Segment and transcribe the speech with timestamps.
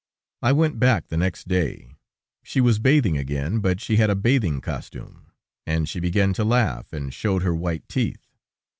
[0.41, 1.93] I went back the next day.
[2.41, 5.31] She was bathing again, but she had a bathing costume,
[5.67, 8.27] and she began to laugh, and showed her white teeth.